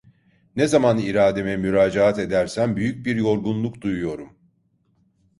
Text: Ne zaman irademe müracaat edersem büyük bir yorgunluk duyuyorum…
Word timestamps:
Ne 0.55 0.67
zaman 0.67 0.97
irademe 0.97 1.57
müracaat 1.57 2.19
edersem 2.19 2.75
büyük 2.75 3.05
bir 3.05 3.15
yorgunluk 3.15 3.81
duyuyorum… 3.81 4.33